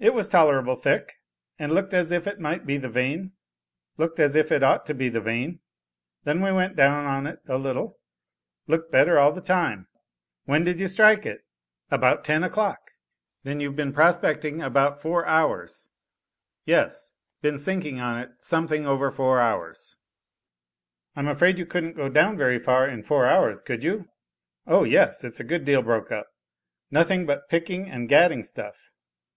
"It 0.00 0.14
was 0.14 0.28
tolerable 0.28 0.74
thick, 0.76 1.14
and 1.58 1.72
looked 1.72 1.92
as 1.94 2.10
if 2.12 2.26
it 2.28 2.38
might 2.40 2.66
be 2.66 2.76
the 2.76 2.88
vein 2.88 3.32
looked 3.96 4.18
as 4.20 4.34
if 4.36 4.50
it 4.52 4.62
ought 4.64 4.84
to 4.86 4.94
be 4.94 5.08
the 5.08 5.20
vein. 5.20 5.60
Then 6.24 6.40
we 6.40 6.52
went 6.52 6.74
down 6.76 7.04
on 7.06 7.26
it 7.26 7.40
a 7.48 7.56
little. 7.58 7.98
Looked 8.68 8.90
better 8.92 9.18
all 9.18 9.32
the 9.32 9.40
time." 9.40 9.88
"When 10.44 10.62
did 10.64 10.78
you 10.80 10.86
strike 10.88 11.24
it?" 11.26 11.44
"About 11.90 12.24
ten 12.24 12.42
o'clock." 12.44 12.80
"Then 13.44 13.58
you've 13.60 13.74
been 13.76 13.92
prospecting 13.92 14.60
about 14.60 15.00
four 15.02 15.24
hours." 15.26 15.90
"Yes, 16.64 17.12
been 17.40 17.58
sinking 17.58 18.00
on 18.00 18.18
it 18.18 18.30
something 18.40 18.86
over 18.86 19.10
four 19.10 19.40
hours." 19.40 19.96
"I'm 21.16 21.28
afraid 21.28 21.58
you 21.58 21.66
couldn't 21.66 21.96
go 21.96 22.08
down 22.08 22.36
very 22.36 22.58
far 22.60 22.88
in 22.88 23.02
four 23.04 23.26
hours 23.26 23.62
could 23.62 23.82
you?" 23.84 24.08
"O 24.66 24.82
yes 24.82 25.22
it's 25.24 25.40
a 25.40 25.44
good 25.44 25.64
deal 25.64 25.82
broke 25.82 26.10
up, 26.10 26.26
nothing 26.90 27.24
but 27.26 27.48
picking 27.48 27.88
and 27.88 28.08
gadding 28.08 28.42
stuff." 28.42 28.76